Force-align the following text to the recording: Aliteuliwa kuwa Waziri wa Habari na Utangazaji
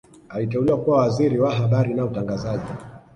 Aliteuliwa 0.29 0.77
kuwa 0.77 0.97
Waziri 0.99 1.39
wa 1.39 1.55
Habari 1.55 1.93
na 1.93 2.05
Utangazaji 2.05 2.71